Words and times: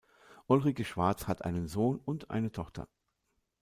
Ulrike 0.47 0.83
Schwarz 0.83 1.27
hat 1.27 1.45
einen 1.45 1.67
Sohn 1.67 1.99
und 1.99 2.31
eine 2.31 2.51
Tochter. 2.51 2.87